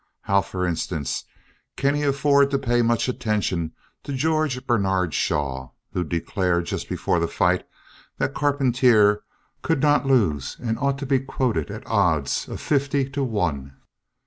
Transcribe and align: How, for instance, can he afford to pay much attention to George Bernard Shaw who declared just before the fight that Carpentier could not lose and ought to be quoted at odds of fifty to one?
How, 0.23 0.41
for 0.41 0.65
instance, 0.65 1.25
can 1.77 1.93
he 1.93 2.01
afford 2.01 2.49
to 2.49 2.57
pay 2.57 2.81
much 2.81 3.07
attention 3.07 3.73
to 4.01 4.11
George 4.13 4.65
Bernard 4.65 5.13
Shaw 5.13 5.69
who 5.93 6.03
declared 6.03 6.65
just 6.65 6.89
before 6.89 7.19
the 7.19 7.27
fight 7.27 7.63
that 8.17 8.33
Carpentier 8.33 9.21
could 9.61 9.83
not 9.83 10.07
lose 10.07 10.57
and 10.59 10.79
ought 10.79 10.97
to 10.97 11.05
be 11.05 11.19
quoted 11.19 11.69
at 11.69 11.85
odds 11.85 12.47
of 12.47 12.59
fifty 12.59 13.07
to 13.11 13.23
one? 13.23 13.75